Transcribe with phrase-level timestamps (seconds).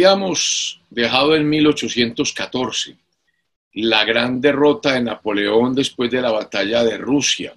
[0.00, 2.96] habíamos dejado en 1814
[3.74, 7.54] la gran derrota de Napoleón después de la batalla de Rusia.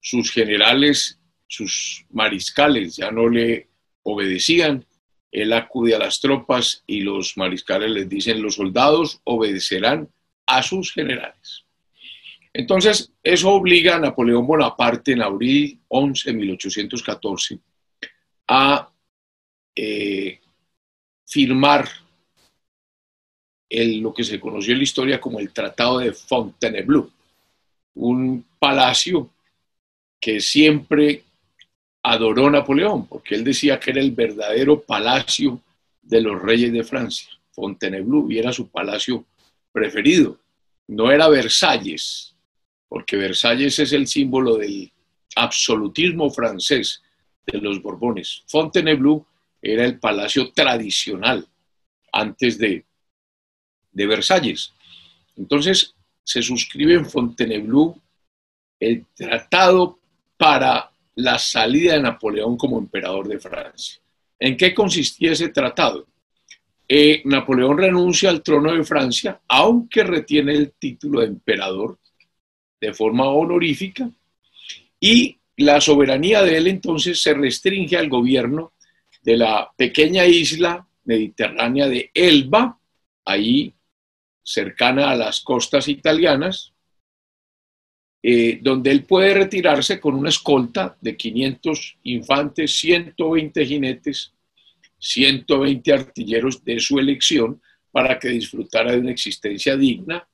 [0.00, 3.68] Sus generales, sus mariscales ya no le
[4.02, 4.84] obedecían.
[5.30, 10.08] Él acude a las tropas y los mariscales les dicen, los soldados obedecerán
[10.46, 11.64] a sus generales.
[12.52, 17.58] Entonces, eso obliga a Napoleón Bonaparte en abril 11 de 1814
[18.48, 18.90] a
[19.76, 20.40] eh,
[21.28, 21.88] firmar
[23.70, 27.10] lo que se conoció en la historia como el Tratado de Fontainebleau,
[27.94, 29.30] un palacio
[30.18, 31.22] que siempre
[32.02, 35.60] adoró Napoleón, porque él decía que era el verdadero palacio
[36.00, 37.28] de los reyes de Francia.
[37.52, 39.26] Fontainebleau era su palacio
[39.70, 40.38] preferido.
[40.86, 42.34] No era Versalles,
[42.88, 44.90] porque Versalles es el símbolo del
[45.36, 47.02] absolutismo francés
[47.44, 48.44] de los Borbones.
[48.46, 49.26] Fontainebleau
[49.60, 51.46] era el palacio tradicional
[52.12, 52.84] antes de,
[53.92, 54.72] Versalles.
[55.36, 58.00] Entonces se suscribe en Fontainebleau
[58.78, 59.98] el tratado
[60.36, 64.00] para la salida de Napoleón como emperador de Francia.
[64.38, 66.06] ¿En qué consistía ese tratado?
[66.86, 71.98] Eh, Napoleón renuncia al trono de Francia, aunque retiene el título de emperador
[72.80, 74.08] de forma honorífica,
[75.00, 78.72] y la soberanía de él entonces se restringe al gobierno
[79.28, 82.80] de la pequeña isla mediterránea de Elba,
[83.26, 83.74] ahí
[84.42, 86.72] cercana a las costas italianas,
[88.22, 94.32] eh, donde él puede retirarse con una escolta de 500 infantes, 120 jinetes,
[94.98, 97.60] 120 artilleros de su elección
[97.92, 100.26] para que disfrutara de una existencia digna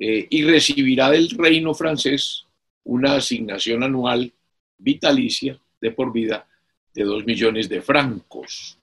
[0.00, 2.44] eh, y recibirá del reino francés
[2.82, 4.32] una asignación anual
[4.78, 6.48] vitalicia de por vida
[6.94, 8.78] de dos millones de francos.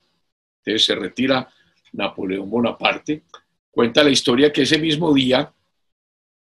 [0.60, 1.48] Entonces se retira
[1.94, 3.24] Napoleón Bonaparte.
[3.72, 5.52] Cuenta la historia que ese mismo día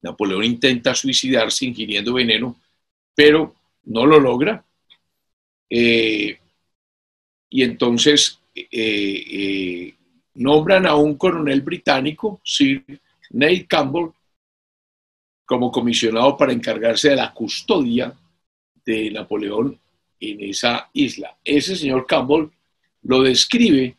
[0.01, 2.55] Napoleón intenta suicidarse ingiriendo veneno,
[3.13, 4.63] pero no lo logra.
[5.69, 6.39] Eh,
[7.49, 9.95] y entonces eh, eh,
[10.35, 12.83] nombran a un coronel británico, Sir
[13.31, 14.11] Neil Campbell,
[15.45, 18.13] como comisionado para encargarse de la custodia
[18.85, 19.79] de Napoleón
[20.19, 21.37] en esa isla.
[21.43, 22.49] Ese señor Campbell
[23.03, 23.97] lo describe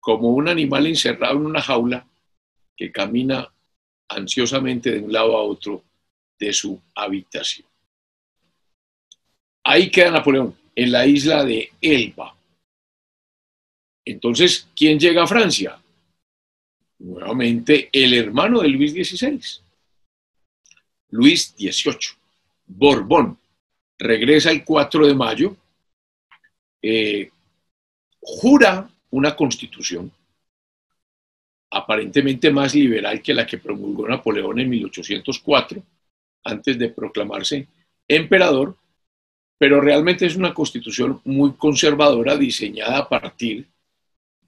[0.00, 2.06] como un animal encerrado en una jaula
[2.76, 3.48] que camina
[4.08, 5.84] ansiosamente de un lado a otro
[6.38, 7.66] de su habitación.
[9.64, 12.34] Ahí queda Napoleón, en la isla de Elba.
[14.04, 15.80] Entonces, ¿quién llega a Francia?
[16.98, 19.40] Nuevamente, el hermano de Luis XVI.
[21.10, 22.16] Luis XVIII,
[22.66, 23.38] Borbón,
[23.98, 25.56] regresa el 4 de mayo,
[26.82, 27.30] eh,
[28.20, 30.12] jura una constitución
[31.72, 35.82] aparentemente más liberal que la que promulgó Napoleón en 1804,
[36.44, 37.66] antes de proclamarse
[38.06, 38.76] emperador,
[39.56, 43.66] pero realmente es una constitución muy conservadora diseñada a partir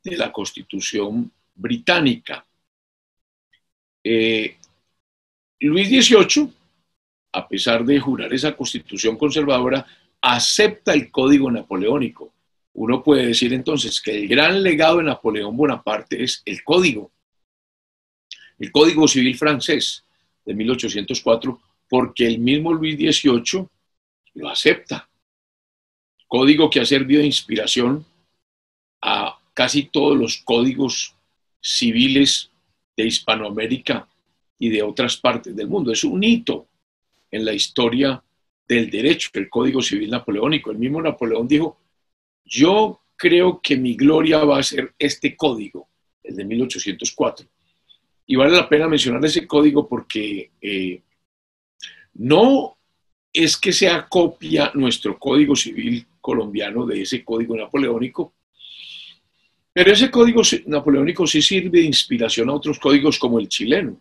[0.03, 2.45] de la constitución británica.
[4.03, 4.57] Eh,
[5.61, 6.53] Luis XVIII,
[7.33, 9.87] a pesar de jurar esa constitución conservadora,
[10.25, 12.33] acepta el código napoleónico.
[12.73, 17.13] Uno puede decir entonces que el gran legado de Napoleón Bonaparte es el código,
[18.59, 20.03] el código civil francés
[20.47, 23.69] de 1804, porque el mismo Luis XVIII
[24.35, 25.09] lo acepta.
[26.27, 28.07] Código que ha servido de inspiración
[29.03, 31.15] a casi todos los códigos
[31.61, 32.51] civiles
[32.97, 34.09] de Hispanoamérica
[34.59, 35.93] y de otras partes del mundo.
[35.93, 36.67] Es un hito
[37.31, 38.23] en la historia
[38.67, 40.71] del derecho, el Código Civil Napoleónico.
[40.71, 41.79] El mismo Napoleón dijo,
[42.45, 45.89] yo creo que mi gloria va a ser este código,
[46.23, 47.47] el de 1804.
[48.27, 51.03] Y vale la pena mencionar ese código porque eh,
[52.15, 52.77] no
[53.33, 58.35] es que sea copia nuestro Código Civil colombiano de ese código napoleónico,
[59.73, 64.01] pero ese código napoleónico sí sirve de inspiración a otros códigos como el chileno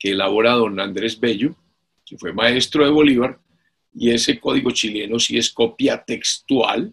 [0.00, 1.54] que elabora don Andrés Bello,
[2.10, 3.38] que fue maestro de Bolívar,
[3.94, 6.92] y ese código chileno sí es copia textual,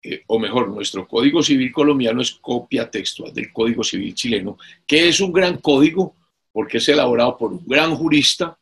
[0.00, 4.56] eh, o mejor, nuestro código civil colombiano es copia textual del código civil chileno,
[4.86, 6.14] que es un gran código
[6.52, 8.56] porque es elaborado por un gran jurista,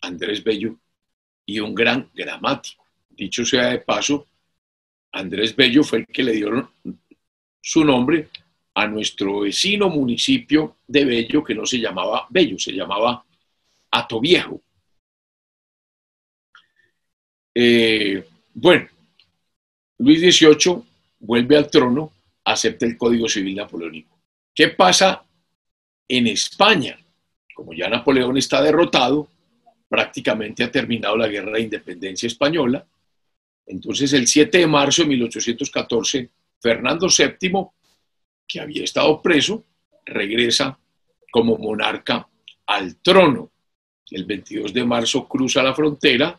[0.00, 0.76] Andrés Bello,
[1.46, 2.84] y un gran gramático.
[3.10, 4.26] Dicho sea de paso,
[5.12, 6.72] Andrés Bello fue el que le dio
[7.60, 8.28] su nombre
[8.74, 13.24] a nuestro vecino municipio de Bello, que no se llamaba Bello, se llamaba
[13.92, 14.60] Atoviejo.
[17.54, 18.24] Eh,
[18.54, 18.88] bueno,
[19.98, 20.82] Luis XVIII
[21.20, 22.12] vuelve al trono
[22.44, 24.18] acepta el Código Civil Napoleónico.
[24.54, 25.24] ¿Qué pasa
[26.08, 26.98] en España?
[27.54, 29.28] Como ya Napoleón está derrotado,
[29.88, 32.84] prácticamente ha terminado la guerra de independencia española.
[33.66, 36.30] Entonces, el 7 de marzo de 1814,
[36.60, 37.66] Fernando VII,
[38.48, 39.64] que había estado preso,
[40.04, 40.78] regresa
[41.30, 42.28] como monarca
[42.66, 43.51] al trono.
[44.12, 46.38] El 22 de marzo cruza la frontera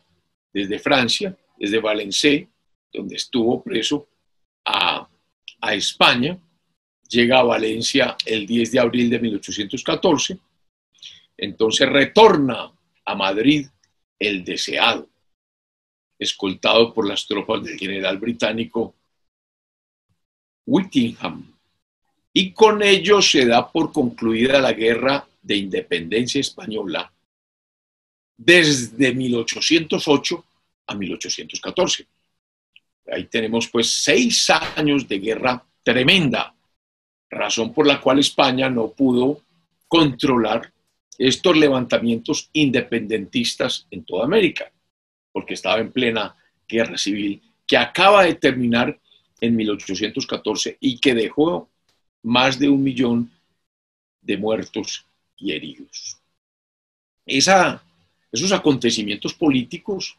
[0.52, 2.46] desde Francia, desde Valencia,
[2.92, 4.06] donde estuvo preso,
[4.64, 5.08] a,
[5.60, 6.38] a España.
[7.08, 10.38] Llega a Valencia el 10 de abril de 1814.
[11.36, 12.72] Entonces retorna
[13.04, 13.66] a Madrid
[14.20, 15.08] el deseado,
[16.16, 18.94] escoltado por las tropas del general británico
[20.64, 21.52] Whittingham.
[22.32, 27.12] Y con ello se da por concluida la guerra de independencia española
[28.36, 30.44] desde 1808
[30.86, 32.06] a 1814.
[33.12, 36.54] Ahí tenemos pues seis años de guerra tremenda,
[37.30, 39.42] razón por la cual España no pudo
[39.88, 40.72] controlar
[41.18, 44.70] estos levantamientos independentistas en toda América,
[45.32, 46.34] porque estaba en plena
[46.66, 48.98] guerra civil que acaba de terminar
[49.40, 51.68] en 1814 y que dejó
[52.22, 53.30] más de un millón
[54.20, 55.06] de muertos
[55.36, 56.18] y heridos.
[58.34, 60.18] Esos acontecimientos políticos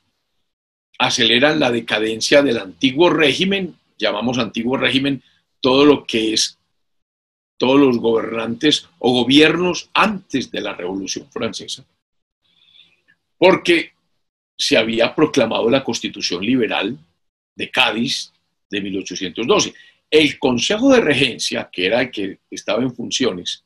[0.97, 5.21] aceleran la decadencia del antiguo régimen, llamamos antiguo régimen
[5.59, 6.57] todo lo que es
[7.57, 11.85] todos los gobernantes o gobiernos antes de la Revolución Francesa,
[13.37, 13.91] porque
[14.57, 16.97] se había proclamado la Constitución Liberal
[17.53, 18.31] de Cádiz
[18.69, 19.73] de 1812.
[20.09, 23.65] El Consejo de Regencia, que era el que estaba en funciones,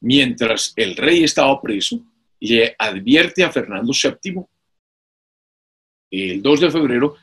[0.00, 2.00] mientras el rey estaba preso,
[2.42, 4.42] le advierte a Fernando VII
[6.10, 7.16] el 2 de febrero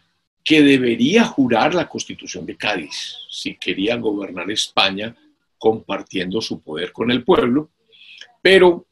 [0.44, 5.16] que debería jurar la Constitución de Cádiz si quería gobernar España
[5.58, 7.70] compartiendo su poder con el pueblo,
[8.42, 8.86] pero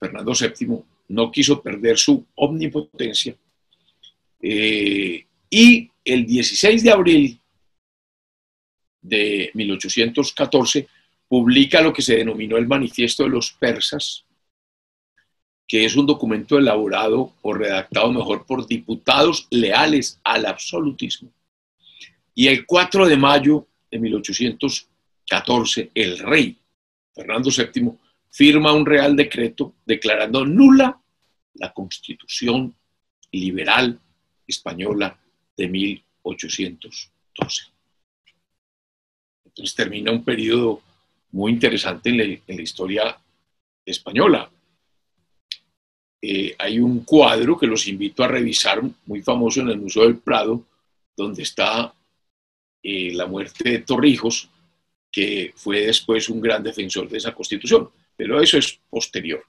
[0.00, 3.36] Fernando VII no quiso perder su omnipotencia
[4.40, 7.40] eh, y el 16 de abril
[9.00, 10.88] de 1814
[11.28, 14.24] publica lo que se denominó el Manifiesto de los Persas,
[15.72, 21.32] que es un documento elaborado o redactado mejor por diputados leales al absolutismo.
[22.34, 26.58] Y el 4 de mayo de 1814, el rey
[27.14, 27.90] Fernando VII
[28.30, 31.00] firma un real decreto declarando nula
[31.54, 32.74] la constitución
[33.30, 33.98] liberal
[34.46, 35.18] española
[35.56, 37.62] de 1812.
[39.46, 40.82] Entonces termina un periodo
[41.30, 43.18] muy interesante en la, historia
[43.86, 44.50] española.
[46.24, 50.18] Eh, hay un cuadro que los invito a revisar, muy famoso en el Museo del
[50.18, 50.64] Prado,
[51.16, 51.92] donde está
[52.80, 54.48] eh, la muerte de Torrijos,
[55.10, 59.44] que fue después un gran defensor de esa constitución, pero eso es posterior.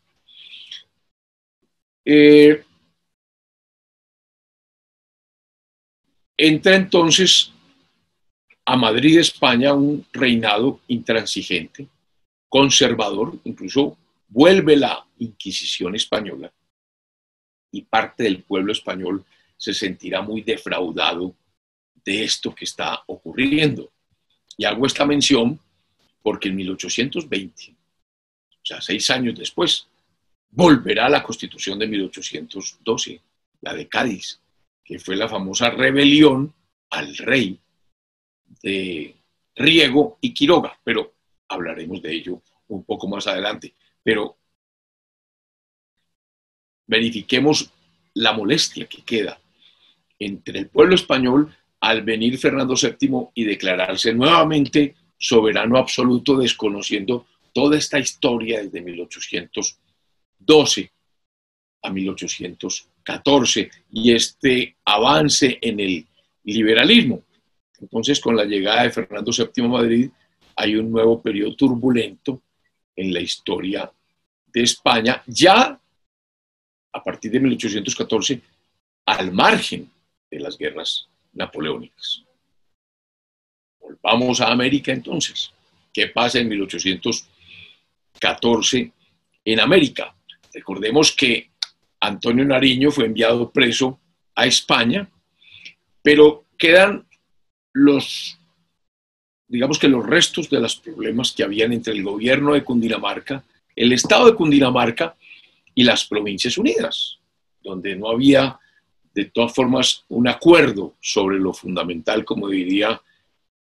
[2.03, 2.63] Eh,
[6.35, 7.51] entra entonces
[8.65, 11.87] a Madrid, España, un reinado intransigente,
[12.49, 13.95] conservador, incluso
[14.27, 16.51] vuelve la Inquisición española
[17.73, 19.25] y parte del pueblo español
[19.57, 21.35] se sentirá muy defraudado
[22.05, 23.91] de esto que está ocurriendo.
[24.57, 25.59] Y hago esta mención
[26.21, 29.87] porque en 1820, o sea, seis años después,
[30.51, 33.21] volverá la constitución de 1812,
[33.61, 34.39] la de Cádiz,
[34.83, 36.53] que fue la famosa rebelión
[36.91, 37.59] al rey
[38.61, 39.15] de
[39.55, 41.13] Riego y Quiroga, pero
[41.47, 43.73] hablaremos de ello un poco más adelante.
[44.03, 44.37] Pero
[46.93, 47.73] verifiquemos
[48.13, 49.39] la molestia que queda
[50.19, 57.77] entre el pueblo español al venir Fernando VII y declararse nuevamente soberano absoluto, desconociendo toda
[57.77, 60.91] esta historia desde 1812
[61.81, 66.05] a 1814 y este avance en el
[66.43, 67.23] liberalismo.
[67.81, 70.11] Entonces, con la llegada de Fernando VII a Madrid,
[70.55, 72.43] hay un nuevo periodo turbulento
[72.95, 73.91] en la historia
[74.53, 75.79] de España, ya
[76.93, 78.41] a partir de 1814,
[79.05, 79.89] al margen
[80.29, 82.23] de las guerras napoleónicas.
[83.79, 85.51] Volvamos a América entonces.
[85.91, 88.91] ¿Qué pasa en 1814
[89.45, 90.15] en América?
[90.53, 91.49] Recordemos que
[91.99, 93.99] Antonio Nariño fue enviado preso
[94.35, 95.09] a España,
[96.01, 97.05] pero quedan
[97.73, 98.37] los,
[99.47, 103.43] digamos que los restos de los problemas que habían entre el gobierno de Cundinamarca,
[103.75, 105.15] el Estado de Cundinamarca
[105.75, 107.19] y las Provincias Unidas,
[107.61, 108.59] donde no había
[109.13, 113.01] de todas formas un acuerdo sobre lo fundamental, como diría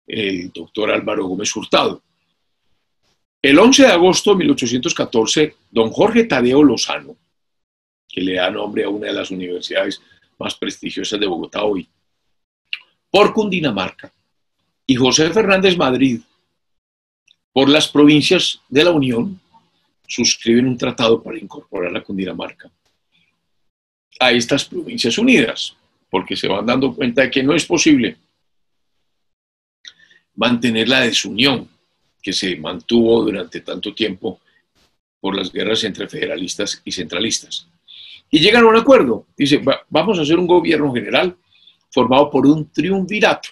[0.08, 2.02] el doctor Álvaro Gómez Hurtado.
[3.42, 7.16] El 11 de agosto de 1814, don Jorge Tadeo Lozano,
[8.08, 10.02] que le da nombre a una de las universidades
[10.38, 11.88] más prestigiosas de Bogotá hoy,
[13.10, 14.12] por Cundinamarca,
[14.86, 16.22] y José Fernández Madrid,
[17.54, 19.40] por las provincias de la Unión,
[20.12, 22.70] suscriben un tratado para incorporar a Cundinamarca
[24.20, 25.76] a estas provincias unidas,
[26.10, 28.18] porque se van dando cuenta de que no es posible
[30.36, 31.68] mantener la desunión
[32.22, 34.42] que se mantuvo durante tanto tiempo
[35.20, 37.68] por las guerras entre federalistas y centralistas.
[38.30, 39.28] Y llegan a un acuerdo.
[39.36, 41.36] Dice, vamos a hacer un gobierno general
[41.90, 43.50] formado por un triunvirato.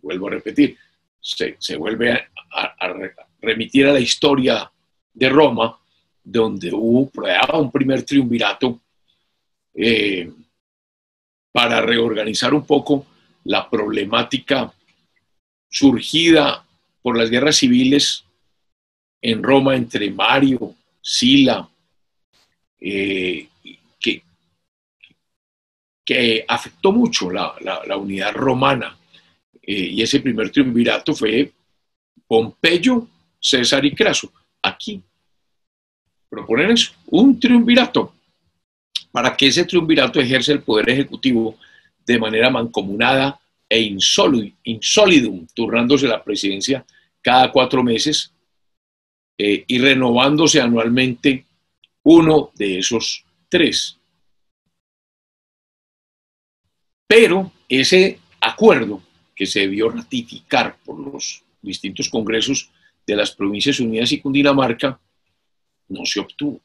[0.00, 0.76] Vuelvo a repetir,
[1.20, 2.94] se, vuelve a,
[3.40, 4.70] remitir a la historia
[5.14, 5.78] de Roma,
[6.22, 7.10] donde hubo
[7.52, 8.80] un primer triunvirato
[9.72, 10.30] eh,
[11.52, 13.06] para reorganizar un poco
[13.44, 14.72] la problemática
[15.68, 16.64] surgida
[17.02, 18.24] por las guerras civiles
[19.20, 21.68] en Roma entre Mario, Sila,
[22.80, 23.48] eh,
[24.00, 24.22] que,
[26.04, 27.54] que, afectó mucho la,
[27.96, 28.96] unidad romana.
[29.62, 31.52] Eh, y ese primer triunvirato fue
[32.26, 33.06] Pompeyo,
[33.40, 34.30] César y Craso.
[34.64, 35.02] Aquí
[36.30, 38.14] proponen eso, un triunvirato,
[39.12, 41.56] para que ese triunvirato ejerce el poder ejecutivo
[42.06, 46.84] de manera mancomunada e insólidum, turnándose la presidencia
[47.20, 48.32] cada cuatro meses
[49.38, 51.44] eh, y renovándose anualmente
[52.02, 53.98] uno de esos tres.
[57.06, 59.02] Pero ese acuerdo
[59.36, 62.70] que se debió ratificar por los distintos congresos
[63.06, 64.98] de las Provincias Unidas y Cundinamarca
[65.88, 66.60] no se obtuvo.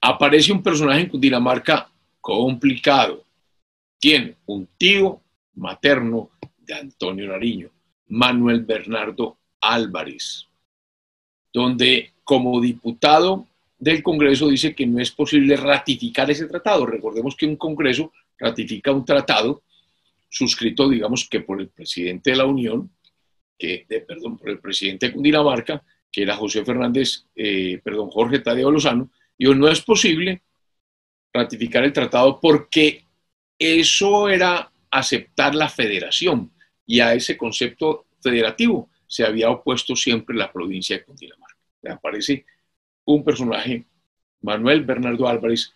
[0.00, 3.24] Aparece un personaje en Cundinamarca complicado,
[3.98, 5.20] tiene un tío
[5.54, 7.70] materno de Antonio Nariño,
[8.08, 10.46] Manuel Bernardo Álvarez,
[11.52, 13.46] donde como diputado
[13.78, 16.84] del Congreso dice que no es posible ratificar ese tratado.
[16.86, 19.62] Recordemos que un Congreso ratifica un tratado
[20.28, 22.90] suscrito, digamos, que por el presidente de la Unión,
[23.58, 28.70] que, perdón, por el presidente de Cundinamarca, que era José Fernández, eh, perdón, Jorge Tadeo
[28.70, 30.42] Lozano, dijo, no es posible
[31.32, 33.04] ratificar el tratado porque
[33.58, 36.50] eso era aceptar la federación
[36.86, 41.56] y a ese concepto federativo se había opuesto siempre la provincia de Cundinamarca.
[41.90, 42.44] Aparece
[43.04, 43.84] un personaje,
[44.42, 45.72] Manuel Bernardo Álvarez,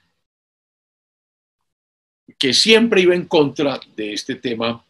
[2.38, 4.84] que siempre iba en contra de este tema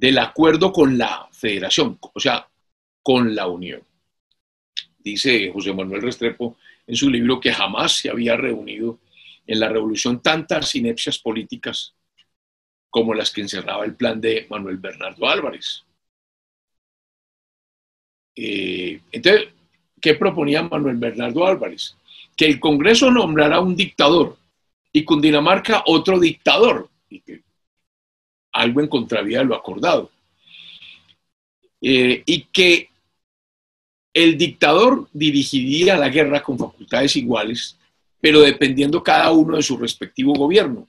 [0.00, 2.48] del acuerdo con la federación, o sea,
[3.02, 3.82] con la unión.
[4.98, 8.98] Dice José Manuel Restrepo en su libro que jamás se había reunido
[9.46, 11.94] en la revolución tantas inepcias políticas
[12.88, 15.84] como las que encerraba el plan de Manuel Bernardo Álvarez.
[18.34, 19.48] Eh, entonces,
[20.00, 21.94] ¿qué proponía Manuel Bernardo Álvarez?
[22.34, 24.38] Que el Congreso nombrara un dictador
[24.92, 27.42] y Cundinamarca otro dictador, y que
[28.52, 30.10] algo en contravía de lo acordado.
[31.82, 32.90] Eh, y que
[34.12, 37.78] el dictador dirigiría la guerra con facultades iguales,
[38.20, 40.86] pero dependiendo cada uno de su respectivo gobierno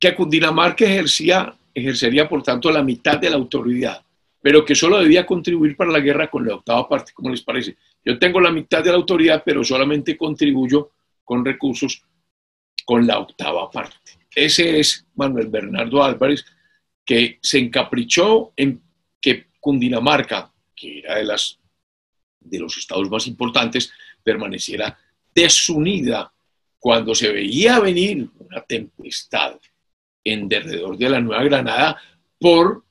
[0.00, 4.02] que Cundinamarca ejercía, ejercería, por tanto, la mitad de la autoridad,
[4.40, 7.76] pero que solo debía contribuir para la guerra con la octava parte, como les parece.
[8.02, 10.90] Yo tengo la mitad de la autoridad, pero solamente contribuyo
[11.22, 12.02] con recursos
[12.90, 14.18] con la octava parte.
[14.34, 16.44] Ese es Manuel Bernardo Álvarez,
[17.06, 18.82] que se encaprichó en
[19.20, 21.60] que Cundinamarca, que era de, las,
[22.40, 23.92] de los estados más importantes,
[24.24, 24.98] permaneciera
[25.32, 26.32] desunida
[26.80, 29.60] cuando se veía venir una tempestad
[30.24, 31.96] en derredor de la Nueva Granada
[32.40, 32.84] por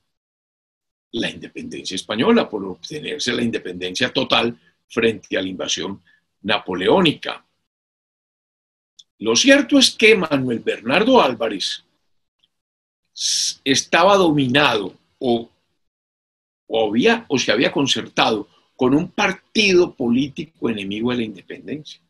[1.12, 6.02] la independencia española, por obtenerse la independencia total frente a la invasión
[6.40, 7.44] napoleónica.
[9.20, 11.84] Lo cierto es que Manuel Bernardo Álvarez
[13.62, 15.50] estaba dominado o,
[16.66, 22.00] o, había, o se había concertado con un partido político enemigo de la independencia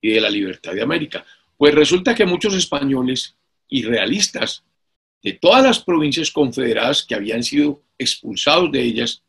[0.00, 1.24] y de la libertad de América.
[1.56, 3.36] Pues resulta que muchos españoles
[3.68, 4.64] y realistas
[5.22, 9.22] de todas las provincias confederadas que habían sido expulsados de ellas,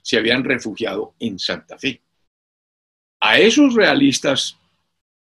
[0.00, 2.00] se habían refugiado en Santa Fe.
[3.18, 4.56] A esos realistas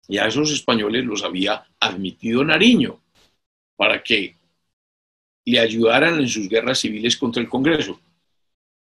[0.08, 3.00] y a esos españoles los había admitido Nariño
[3.76, 4.37] para que
[5.46, 8.00] le ayudaran en sus guerras civiles contra el Congreso.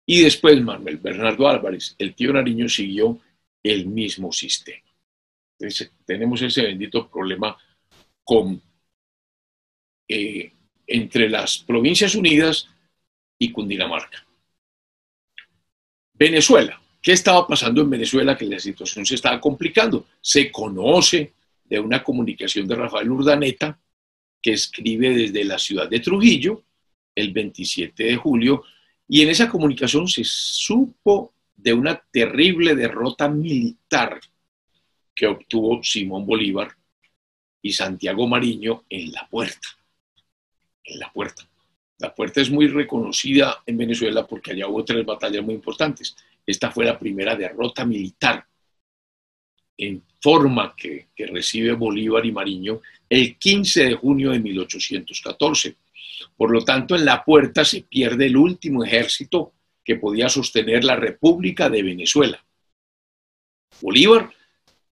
[0.05, 3.19] Y después Manuel Bernardo Álvarez, el tío Nariño, siguió
[3.63, 4.83] el mismo sistema.
[5.57, 7.57] Entonces, tenemos ese bendito problema
[10.07, 10.51] eh,
[10.87, 12.67] entre las Provincias Unidas
[13.39, 14.25] y Cundinamarca.
[16.13, 16.82] Venezuela.
[17.03, 18.37] ¿Qué estaba pasando en Venezuela?
[18.37, 20.07] Que la situación se estaba complicando.
[20.21, 21.33] Se conoce
[21.65, 23.77] de una comunicación de Rafael Urdaneta
[24.41, 26.63] que escribe desde la ciudad de Trujillo
[27.13, 28.63] el 27 de julio
[29.05, 34.21] y en esa comunicación se supo de una terrible derrota militar
[35.13, 36.73] que obtuvo Simón Bolívar
[37.61, 39.67] y Santiago Mariño en la puerta.
[40.85, 41.45] En la puerta.
[41.97, 46.15] La puerta es muy reconocida en Venezuela porque allá hubo tres batallas muy importantes.
[46.45, 48.45] Esta fue la primera derrota militar
[49.77, 55.75] en forma que, recibe Bolívar y Mariño el 15 de junio de 1814.
[56.35, 60.95] Por lo tanto, en la puerta se pierde el último ejército que podía sostener la
[60.95, 62.43] República de Venezuela.
[63.81, 64.31] Bolívar,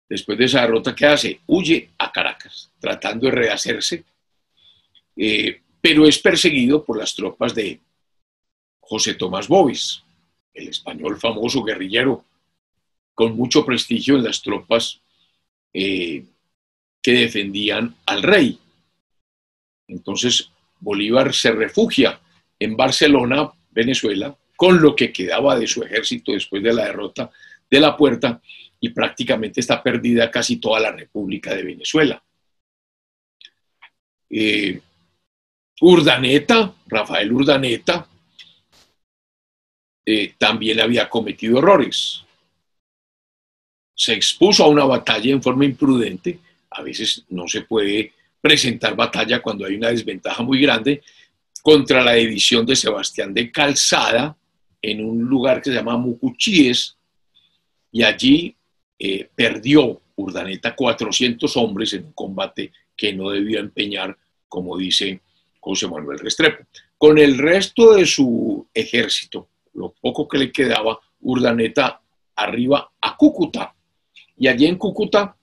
[0.08, 4.04] después de esa derrota que hace, huye a Caracas, tratando de rehacerse,
[5.16, 7.80] eh, pero es perseguido por las tropas de
[8.80, 10.02] José Tomás Boves,
[10.58, 12.24] el español famoso guerrillero
[13.14, 15.00] con mucho prestigio en las tropas
[15.72, 16.24] eh,
[17.02, 18.58] que defendían al rey.
[19.88, 20.50] Entonces
[20.80, 22.20] Bolívar se refugia
[22.58, 27.30] en Barcelona, Venezuela, con lo que quedaba de su ejército después de la derrota
[27.70, 28.40] de la puerta
[28.80, 32.22] y prácticamente está perdida casi toda la República de Venezuela.
[34.30, 34.80] Eh,
[35.80, 38.06] Urdaneta, Rafael Urdaneta,
[40.10, 42.24] eh, también había cometido errores.
[43.94, 46.38] Se expuso a una batalla en forma imprudente.
[46.70, 51.02] A veces no se puede presentar batalla cuando hay una desventaja muy grande
[51.60, 54.34] contra la edición de Sebastián de Calzada
[54.80, 56.96] en un lugar que se llama Mucuchíes
[57.92, 58.56] y allí
[58.98, 64.16] eh, perdió Urdaneta 400 hombres en un combate que no debió empeñar,
[64.48, 65.20] como dice
[65.60, 66.64] José Manuel Restrepo.
[66.96, 72.00] Con el resto de su ejército, lo poco que le quedaba, Urdaneta
[72.34, 73.74] arriba a Cúcuta.
[74.36, 75.36] Y allí en Cúcuta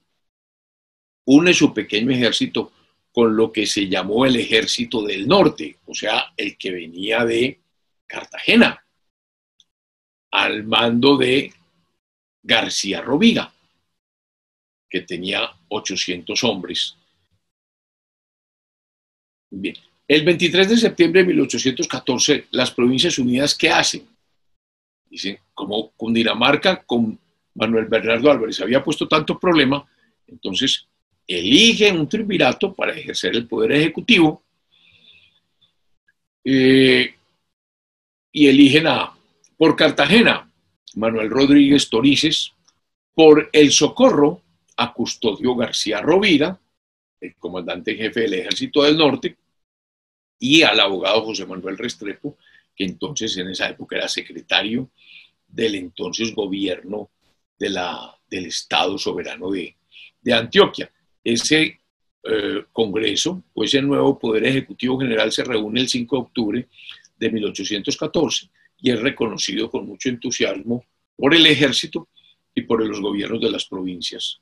[1.26, 2.71] une su pequeño ejército
[3.12, 7.60] con lo que se llamó el ejército del norte, o sea, el que venía de
[8.06, 8.86] Cartagena,
[10.32, 11.54] al mando de
[12.43, 13.52] García Rovira,
[14.89, 16.98] que tenía 800 hombres.
[19.50, 19.76] Bien,
[20.08, 24.14] el 23 de septiembre de 1814, las Provincias Unidas, ¿qué hacen?
[25.10, 27.18] Dicen, como Cundinamarca con
[27.54, 29.86] Manuel Bernardo Álvarez había puesto tanto problema,
[30.28, 30.88] entonces
[31.28, 34.44] eligen un triunvirato para ejercer el poder ejecutivo
[36.44, 37.15] eh,
[38.32, 39.13] y eligen a,
[39.58, 40.50] por Cartagena,
[40.96, 42.52] Manuel Rodríguez Torices,
[43.13, 44.41] por El Socorro,
[44.78, 46.60] a Custodio García Rovira,
[47.22, 49.38] el comandante jefe del Ejército del Norte,
[50.38, 52.38] y al abogado José Manuel Restrepo,
[52.75, 54.89] que entonces en esa época era secretario
[55.47, 57.09] del entonces gobierno
[57.57, 59.75] del Estado soberano de,
[60.33, 60.91] Antioquia.
[61.23, 61.79] Ese
[62.23, 66.67] eh, Congreso, pues el nuevo Poder Ejecutivo General se reúne el 5 de octubre
[67.17, 70.83] de 1814 y es reconocido con mucho entusiasmo
[71.15, 72.09] por el ejército
[72.53, 74.41] y por los gobiernos de las provincias.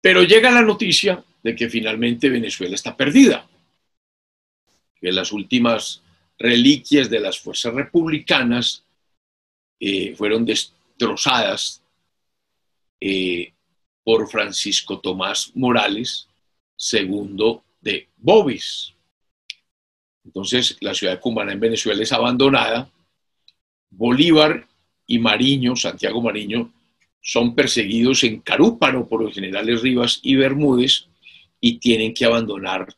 [0.00, 3.48] Pero llega la noticia de que finalmente Venezuela está perdida
[5.00, 6.02] que las últimas
[6.38, 8.84] reliquias de las fuerzas republicanas
[9.80, 11.82] eh, fueron destrozadas
[13.00, 13.52] eh,
[14.02, 16.28] por Francisco Tomás Morales,
[16.76, 18.94] segundo de Bobis.
[20.24, 22.90] Entonces, la ciudad de Cumaná en Venezuela es abandonada.
[23.90, 24.66] Bolívar
[25.06, 26.72] y Mariño, Santiago Mariño,
[27.20, 31.06] son perseguidos en Carúpano por los generales Rivas y Bermúdez
[31.60, 32.94] y tienen que abandonar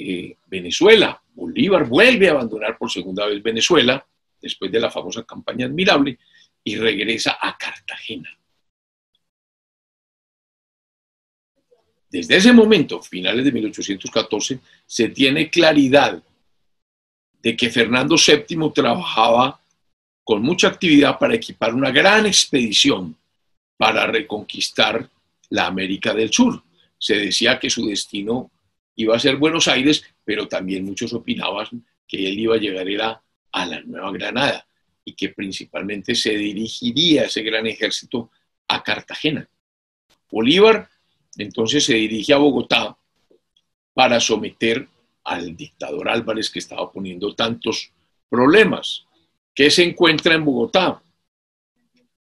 [0.00, 1.20] eh, Venezuela.
[1.34, 4.04] Bolívar vuelve a abandonar por segunda vez Venezuela,
[4.40, 6.18] después de la famosa campaña admirable,
[6.64, 8.30] y regresa a Cartagena.
[12.10, 16.22] Desde ese momento, finales de 1814, se tiene claridad
[17.40, 19.60] de que Fernando VII trabajaba
[20.24, 23.16] con mucha actividad para equipar una gran expedición
[23.76, 25.08] para reconquistar
[25.50, 26.62] la América del Sur.
[26.98, 28.50] Se decía que su destino
[29.02, 33.66] iba a ser Buenos Aires, pero también muchos opinaban que él iba a llegar a
[33.66, 34.66] la Nueva Granada
[35.04, 38.30] y que principalmente se dirigiría ese gran ejército
[38.68, 39.48] a Cartagena.
[40.30, 40.88] Bolívar
[41.36, 42.96] entonces se dirige a Bogotá
[43.94, 44.88] para someter
[45.24, 47.92] al dictador Álvarez que estaba poniendo tantos
[48.28, 49.06] problemas.
[49.54, 51.02] ¿Qué se encuentra en Bogotá?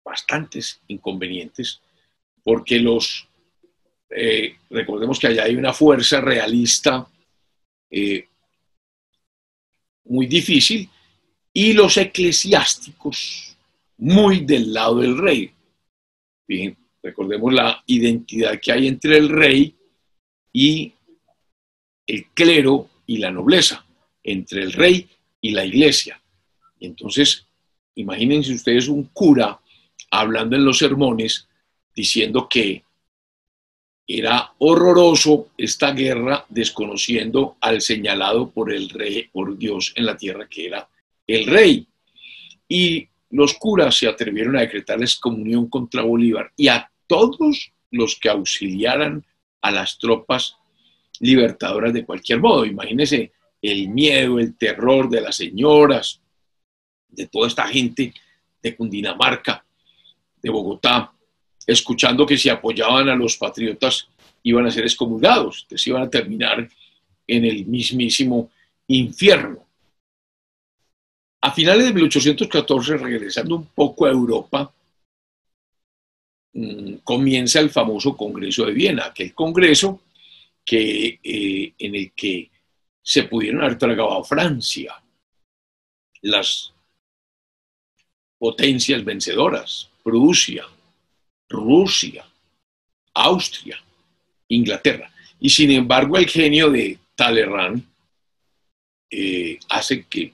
[0.04, 1.82] Bastantes inconvenientes,
[2.44, 3.29] porque los
[4.10, 7.08] eh, recordemos que allá hay una fuerza realista
[7.92, 8.28] eh,
[10.06, 10.90] muy difícil,
[11.54, 13.58] y los eclesiásticos
[13.98, 15.52] muy del lado del rey.
[16.48, 19.76] Bien, recordemos la identidad que hay entre el rey
[20.54, 20.94] y
[22.08, 23.86] el clero y la nobleza,
[24.24, 25.10] entre el rey
[25.42, 26.22] y la iglesia.
[26.80, 27.46] Entonces,
[27.96, 29.60] imagínense ustedes un cura
[30.12, 31.48] hablando en los sermones
[31.94, 32.84] diciendo que
[34.12, 40.50] era horroroso esta guerra desconociendo al señalado por el rey, por Dios en la tierra
[40.50, 40.90] que era
[41.28, 41.88] el rey.
[42.68, 48.30] Y los curas se atrevieron a decretarles comunión contra Bolívar y a todos los que
[48.30, 49.24] auxiliaran
[49.62, 50.56] a las tropas
[51.20, 52.66] libertadoras de cualquier modo.
[52.66, 56.20] Imagínense el miedo, el terror de las señoras,
[57.10, 58.12] de toda esta gente
[58.64, 59.64] de Cundinamarca,
[60.42, 61.14] de Bogotá,
[61.66, 64.08] escuchando que si apoyaban a los patriotas
[64.44, 66.70] iban a ser excomulgados, entonces iban a terminar
[67.28, 68.50] en el mismísimo
[68.88, 69.66] infierno.
[71.42, 74.74] A finales de 1814, regresando un poco a Europa,
[76.54, 80.02] mm, comienza el famoso Congreso de Viena, aquel congreso
[80.66, 82.50] que, eh, en el que
[83.02, 85.02] se pudieron haber tragado a Francia
[86.22, 86.74] las
[88.38, 90.66] potencias vencedoras, Prusia,
[91.50, 92.26] Rusia,
[93.14, 93.78] Austria,
[94.48, 95.12] Inglaterra.
[95.40, 97.84] Y sin embargo el genio de Talleyrand
[99.10, 100.32] eh, hace que,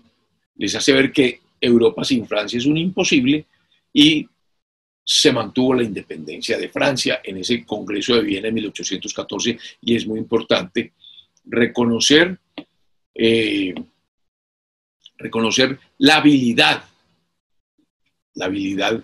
[0.57, 3.45] les hace ver que Europa sin Francia es un imposible
[3.93, 4.27] y
[5.03, 10.07] se mantuvo la independencia de Francia en ese Congreso de Viena en 1814 y es
[10.07, 10.93] muy importante
[11.45, 12.37] reconocer,
[13.13, 13.73] eh,
[15.17, 16.83] reconocer la habilidad,
[18.33, 19.01] la habilidad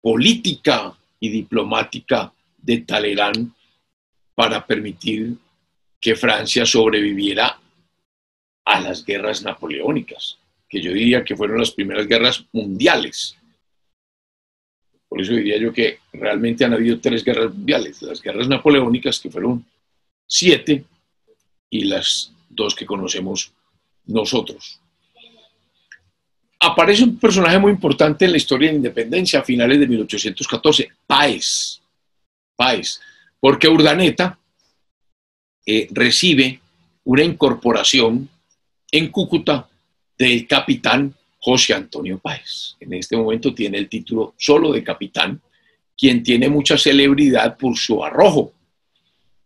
[0.00, 3.52] política y diplomática de Talleyrand
[4.34, 5.36] para permitir
[6.00, 7.58] que Francia sobreviviera
[8.64, 13.36] a las guerras napoleónicas, que yo diría que fueron las primeras guerras mundiales
[15.14, 19.30] por eso diría yo que realmente han habido tres guerras mundiales, las guerras napoleónicas, que
[19.30, 19.64] fueron
[20.26, 20.84] siete,
[21.70, 23.52] y las dos que conocemos
[24.06, 24.80] nosotros.
[26.66, 30.88] Aparece un personaje muy importante en la historia de la independencia a finales de 1814,
[31.06, 31.82] Páez.
[32.56, 33.00] Páez,
[33.38, 34.38] porque Urdaneta
[35.66, 36.58] eh, recibe
[37.04, 38.30] una incorporación
[38.90, 39.68] en Cúcuta
[40.16, 42.76] del capitán José Antonio Páez.
[42.80, 45.42] En este momento tiene el título solo de capitán,
[45.94, 48.54] quien tiene mucha celebridad por su arrojo.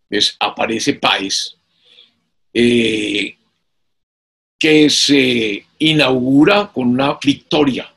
[0.08, 1.56] Pues aparece Páez,
[2.54, 3.37] eh,
[4.58, 7.92] que se inaugura con una victoria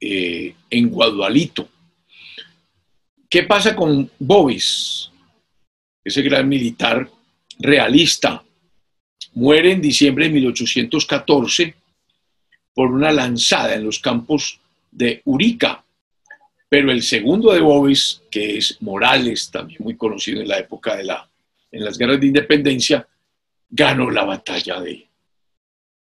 [0.00, 1.68] eh, en Guadualito.
[3.28, 5.10] ¿Qué pasa con Bovis?
[6.02, 7.08] Ese gran militar
[7.58, 8.42] realista.
[9.34, 11.74] Muere en diciembre de 1814
[12.74, 15.84] por una lanzada en los campos de Urica.
[16.68, 21.04] Pero el segundo de Bovis, que es Morales, también muy conocido en la época de
[21.04, 21.28] la,
[21.70, 23.06] en las guerras de independencia,
[23.68, 25.08] ganó la batalla de,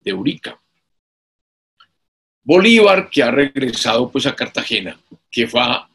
[0.00, 0.61] de Urica.
[2.42, 4.98] Bolívar, que ha regresado pues a Cartagena,
[5.31, 5.88] que fue a,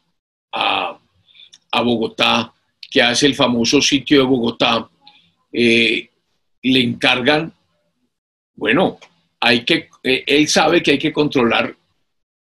[1.70, 2.52] a, Bogotá,
[2.90, 4.90] que hace el famoso sitio de Bogotá,
[5.52, 6.10] eh,
[6.62, 7.52] le encargan,
[8.54, 8.98] bueno,
[9.38, 11.74] hay que, eh, él sabe que hay que controlar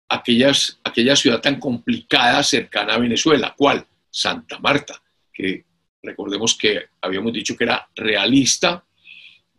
[0.09, 3.55] aquellas, aquella ciudad tan complicada cercana a Venezuela.
[3.57, 3.87] ¿Cuál?
[4.11, 5.01] Santa Marta,
[5.33, 5.65] que
[6.03, 8.85] recordemos que habíamos dicho que era realista.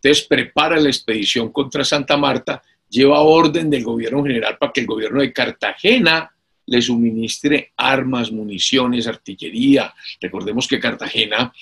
[0.03, 4.87] Entonces prepara la expedición contra Santa Marta, lleva orden del gobierno general para que el
[4.87, 6.29] gobierno de Cartagena
[6.65, 9.93] le suministre armas, municiones, artillería.
[10.19, 11.53] Recordemos que Cartagena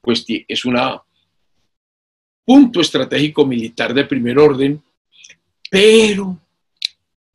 [0.00, 0.78] pues, es un
[2.44, 4.82] punto estratégico militar de primer orden
[5.70, 6.36] pero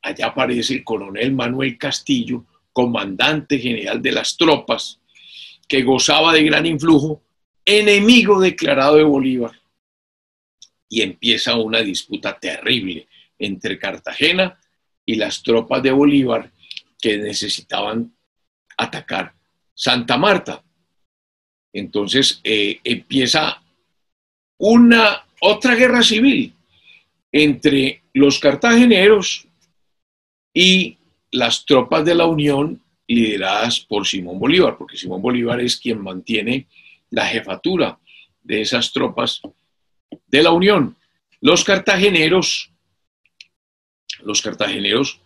[0.01, 4.99] allá aparece el coronel Manuel Castillo, comandante general de las tropas,
[5.67, 7.21] que gozaba de gran influjo,
[7.63, 9.53] enemigo declarado de Bolívar.
[10.89, 13.07] Y empieza una disputa terrible
[13.39, 14.59] entre Cartagena
[15.05, 16.51] y las tropas de Bolívar
[16.99, 18.15] que necesitaban
[18.77, 19.33] atacar
[19.73, 20.63] Santa Marta.
[21.73, 23.61] Entonces eh, empieza
[24.57, 26.53] una otra guerra civil
[27.31, 29.45] entre los cartageneros
[30.53, 30.97] y
[31.31, 36.67] las tropas de la Unión lideradas por Simón Bolívar, porque Simón Bolívar es quien mantiene
[37.09, 37.99] la jefatura
[38.41, 39.41] de esas tropas
[40.27, 40.95] de la Unión.
[41.41, 42.71] Los cartageneros,
[44.23, 45.19] los cartageneros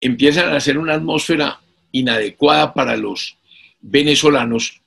[0.00, 1.60] empiezan a hacer una atmósfera
[1.92, 3.36] inadecuada para los
[3.80, 4.80] venezolanos,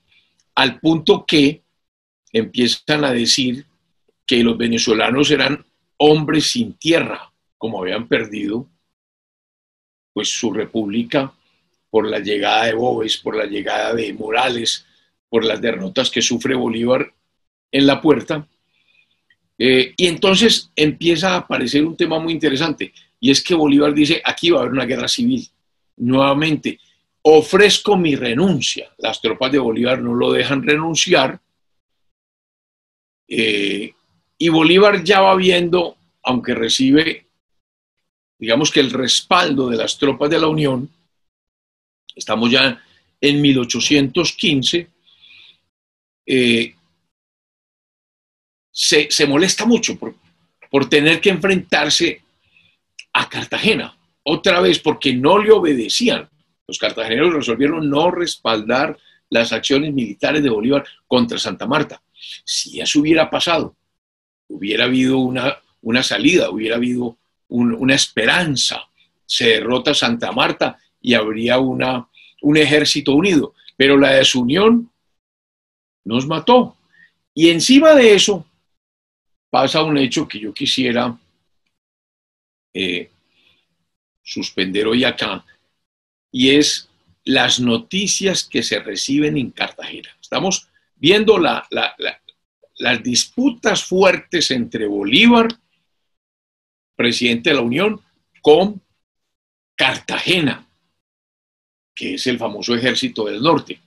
[0.56, 1.62] al punto que
[2.32, 3.66] empiezan a decir
[4.26, 5.66] que los venezolanos eran
[5.98, 8.68] hombres sin tierra, como habían perdido
[10.14, 11.32] pues su república
[11.90, 14.86] por la llegada de Boves, por la llegada de Morales,
[15.30, 17.14] por las derrotas que sufre Bolívar
[17.72, 18.48] en la puerta.
[19.58, 24.22] Eh, y entonces empieza a aparecer un tema muy interesante, y es que Bolívar dice,
[24.24, 25.48] aquí va a haber una guerra civil.
[25.98, 26.80] Nuevamente,
[27.24, 28.94] ofrezco mi renuncia.
[29.00, 31.40] Las tropas de Bolívar no lo dejan renunciar.
[33.28, 33.92] Eh,
[34.38, 37.28] y Bolívar ya va viendo, aunque recibe
[38.40, 40.90] digamos que el respaldo de las tropas de la Unión,
[42.16, 42.82] estamos ya
[43.20, 44.88] en 1815,
[46.26, 46.76] eh,
[48.78, 50.14] se, molesta mucho por,
[50.70, 52.22] por tener que enfrentarse
[53.12, 56.30] a Cartagena, otra vez porque no le obedecían.
[56.68, 58.96] Los cartageneros resolvieron no respaldar
[59.30, 62.02] las acciones militares de Bolívar contra Santa Marta.
[62.44, 63.76] Si eso hubiera pasado,
[64.48, 68.88] hubiera habido una, una salida, hubiera habido una esperanza.
[69.26, 72.08] Se derrota Santa Marta y habría una,
[72.42, 73.56] un ejército unido.
[73.76, 74.92] Pero la desunión
[76.06, 76.76] nos mató.
[77.34, 78.47] Y encima de eso
[79.50, 81.18] pasa un hecho que yo quisiera
[82.74, 83.10] eh,
[84.22, 85.46] suspender hoy acá,
[86.32, 86.90] y es
[87.24, 90.10] las noticias que se reciben en Cartagena.
[90.22, 95.48] Estamos viendo las disputas fuertes entre Bolívar
[96.98, 98.02] presidente de la Unión,
[98.42, 98.82] con
[99.76, 100.68] Cartagena,
[101.96, 103.80] que es el famoso ejército del norte.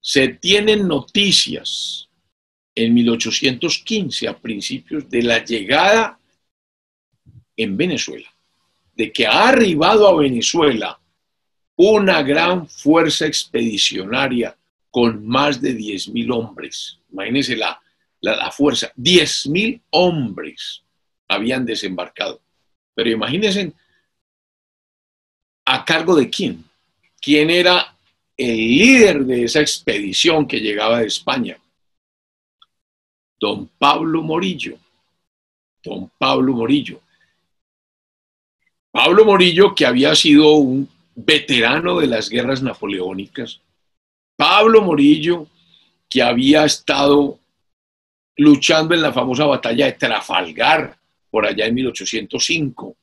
[0.00, 2.08] Se tienen noticias
[2.74, 6.18] en 1815, a principios de la llegada
[7.56, 8.28] en Venezuela,
[8.94, 10.98] de que ha arribado a Venezuela
[11.76, 14.56] una gran fuerza expedicionaria
[14.90, 16.98] con más de 10.000 hombres.
[17.12, 17.80] Imagínense la,
[18.20, 20.82] la, la fuerza, 10.000 hombres
[21.28, 22.40] habían desembarcado.
[22.94, 23.72] Pero imagínense,
[25.64, 26.64] ¿a cargo de quién?
[27.20, 27.96] ¿Quién era
[28.36, 31.58] el líder de esa expedición que llegaba de España?
[33.44, 34.78] Don Pablo Morillo.
[35.82, 36.98] Don Pablo Morillo.
[38.90, 43.60] Pablo Morillo, que había sido un veterano de las guerras napoleónicas.
[44.34, 45.46] Pablo Morillo,
[46.08, 47.38] que había estado
[48.38, 50.96] luchando en la famosa batalla de Trafalgar
[51.30, 52.96] por allá en 1805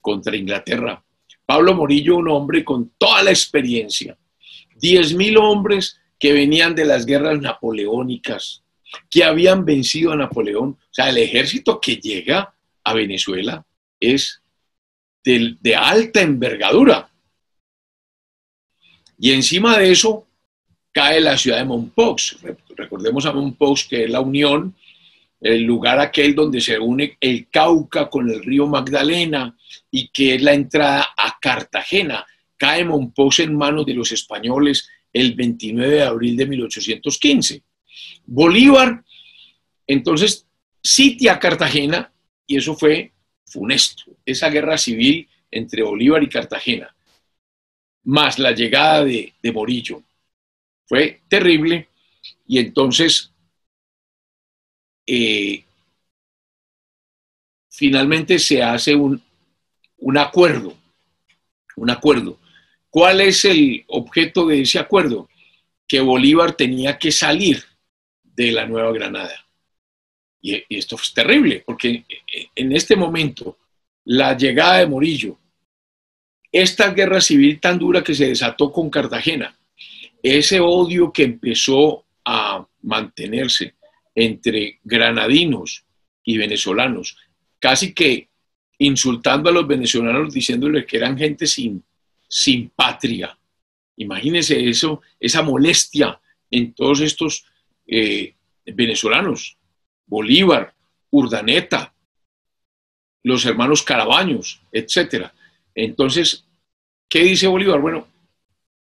[0.00, 1.02] contra Inglaterra.
[1.44, 4.16] Pablo Morillo, un hombre con toda la experiencia,
[4.80, 8.59] 10.000 hombres que venían de las guerras napoleónicas,
[9.08, 10.70] que habían vencido a Napoleón.
[10.70, 13.64] O sea, el ejército que llega a Venezuela
[13.98, 14.40] es
[15.24, 17.10] de, alta envergadura.
[19.18, 20.26] Y encima de eso
[20.92, 22.38] cae la ciudad de Mompox.
[22.76, 24.74] Recordemos a Mompox que es la unión
[25.40, 29.56] el lugar aquel donde se une el Cauca con el río Magdalena
[29.90, 32.26] y que es la entrada a Cartagena.
[32.56, 37.62] Cae Monpós en manos de los españoles el 29 de abril de 1815.
[38.26, 39.04] Bolívar,
[39.86, 40.46] entonces,
[40.82, 42.12] sitia Cartagena
[42.46, 43.12] y eso fue
[43.44, 46.94] funesto, esa guerra civil entre Bolívar y Cartagena,
[48.04, 50.02] más la llegada de, Morillo.
[50.86, 51.88] Fue terrible
[52.46, 53.32] y entonces
[55.06, 55.64] eh,
[57.68, 59.22] finalmente se hace un
[60.16, 60.76] acuerdo,
[61.76, 62.38] un acuerdo.
[62.90, 65.28] ¿Cuál es el objeto de ese acuerdo?
[65.86, 67.64] Que Bolívar tenía que salir
[68.44, 69.46] de la Nueva Granada.
[70.40, 72.04] Y, esto es terrible, porque
[72.54, 73.58] en este momento
[74.04, 75.38] la llegada de Morillo,
[76.50, 79.56] esta guerra civil tan dura que se desató con Cartagena,
[80.22, 83.74] ese odio que empezó a mantenerse
[84.14, 85.84] entre granadinos
[86.24, 87.16] y venezolanos,
[87.58, 88.28] casi que
[88.78, 91.84] insultando a los venezolanos diciéndoles que eran gente sin,
[92.26, 93.38] sin patria.
[93.96, 96.18] Imagínense eso, esa molestia
[96.50, 97.44] en todos estos
[97.90, 98.34] eh,
[98.66, 99.56] venezolanos,
[100.06, 100.72] Bolívar,
[101.10, 101.92] Urdaneta,
[103.24, 105.26] los hermanos Carabaños, etc.
[105.74, 106.44] Entonces,
[107.08, 107.80] ¿qué dice Bolívar?
[107.80, 108.06] Bueno,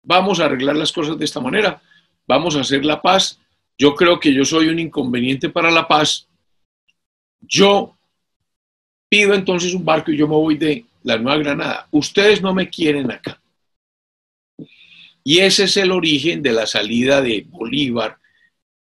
[0.03, 1.81] vamos a arreglar las cosas de esta manera,
[2.25, 3.39] vamos a hacer la paz
[3.77, 6.27] yo creo que yo soy un inconveniente para la paz,
[7.41, 7.95] yo
[9.09, 11.87] pido entonces un barco y yo me voy de la Nueva Granada.
[11.91, 13.39] Ustedes no me quieren acá.
[15.23, 18.17] Y ese es el origen de la salida de Bolívar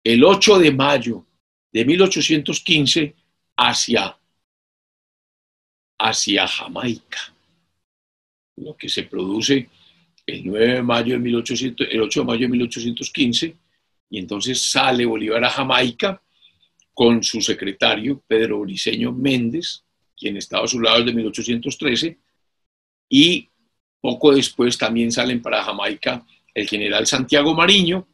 [0.07, 1.25] el 8 de mayo
[1.69, 3.13] de 1815
[3.57, 4.17] hacia,
[5.99, 7.33] hacia Jamaica.
[8.55, 9.67] Lo que se produce
[10.25, 13.57] el 9 de mayo de 1800, el 8 de mayo de 1815
[14.09, 16.21] y entonces sale Bolívar a Jamaica
[16.93, 19.83] con su secretario, Pedro Briceño Méndez,
[20.17, 22.17] quien estaba a su lado desde 1813,
[23.09, 23.49] y
[23.99, 28.07] poco después también salen para Jamaica el general Santiago Mariño,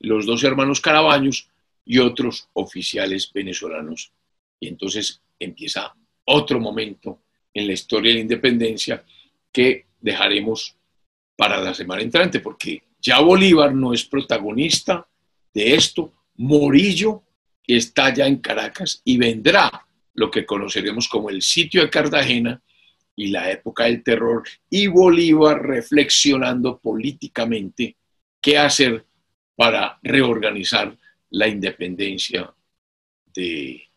[0.00, 1.48] los dos hermanos Carabaños
[1.84, 4.12] y otros oficiales venezolanos.
[4.58, 7.20] Y entonces empieza otro momento
[7.54, 9.04] en la historia de la independencia
[9.52, 10.76] que dejaremos
[11.36, 15.06] para la semana entrante, porque ya Bolívar no es protagonista
[15.52, 17.22] de esto, Morillo
[17.66, 22.62] está ya en Caracas y vendrá lo que conoceremos como el sitio de Cartagena
[23.16, 27.96] y la época del terror, y Bolívar reflexionando políticamente
[28.40, 29.04] qué hacer
[29.60, 30.96] para reorganizar
[31.28, 32.50] la independencia
[33.26, 33.90] de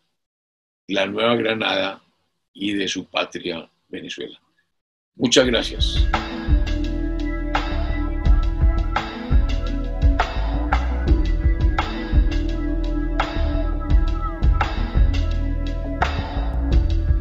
[0.88, 2.02] la Nueva Granada
[2.52, 4.38] y de su patria Venezuela.
[5.14, 6.06] Muchas gracias.